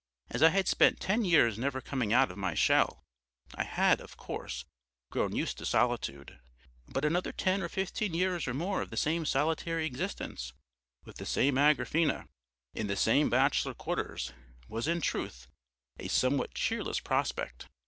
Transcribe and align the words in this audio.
As 0.31 0.41
I 0.41 0.49
had 0.49 0.67
spent 0.67 0.99
ten 0.99 1.23
years 1.23 1.59
never 1.59 1.79
coming 1.79 2.11
out 2.11 2.31
of 2.31 2.37
my 2.39 2.55
shell, 2.55 3.03
I 3.53 3.63
had, 3.63 4.01
of 4.01 4.17
course, 4.17 4.65
grown 5.11 5.35
used 5.35 5.59
to 5.59 5.65
solitude. 5.67 6.39
But 6.87 7.05
another 7.05 7.31
ten 7.31 7.61
or 7.61 7.69
fifteen 7.69 8.15
years 8.15 8.47
or 8.47 8.55
more 8.55 8.81
of 8.81 8.89
the 8.89 8.97
same 8.97 9.25
solitary 9.27 9.85
existence, 9.85 10.53
with 11.05 11.17
the 11.17 11.25
same 11.27 11.53
Agrafena, 11.53 12.25
in 12.73 12.87
the 12.87 12.95
same 12.95 13.29
bachelor 13.29 13.75
quarters, 13.75 14.33
was 14.67 14.87
in 14.87 15.01
truth 15.01 15.45
a 15.99 16.07
somewhat 16.07 16.55
cheerless 16.55 16.99
prospect. 16.99 17.67